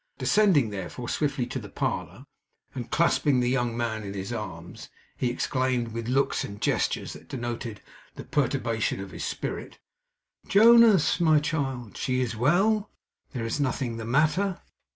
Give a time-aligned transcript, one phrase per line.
[0.17, 2.25] Descending, therefore, swiftly to the parlour,
[2.73, 7.27] and clasping the young man in his arms, he exclaimed, with looks and gestures that
[7.29, 7.81] denoted
[8.15, 9.77] the perturbation of his spirit:
[10.47, 11.19] 'Jonas.
[11.19, 12.89] My child she is well!
[13.33, 14.59] There is nothing the matter?